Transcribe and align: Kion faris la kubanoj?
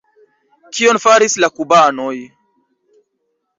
Kion 0.77 0.99
faris 1.03 1.35
la 1.45 1.51
kubanoj? 1.59 2.17